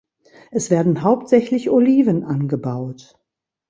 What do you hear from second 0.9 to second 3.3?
hauptsächlich Oliven angebaut.